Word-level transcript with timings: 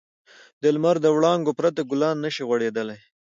د 0.61 0.63
لمر 0.75 0.95
د 1.01 1.07
وړانګو 1.15 1.57
پرته 1.59 1.81
ګلان 1.91 2.17
نه 2.25 2.29
شي 2.35 2.43
غوړېدلی. 2.47 2.99